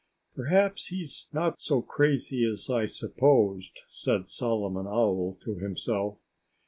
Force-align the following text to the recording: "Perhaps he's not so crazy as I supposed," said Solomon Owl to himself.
"Perhaps 0.33 0.87
he's 0.87 1.27
not 1.31 1.61
so 1.61 1.83
crazy 1.83 2.43
as 2.51 2.71
I 2.71 2.87
supposed," 2.87 3.81
said 3.87 4.27
Solomon 4.27 4.87
Owl 4.87 5.37
to 5.43 5.55
himself. 5.59 6.17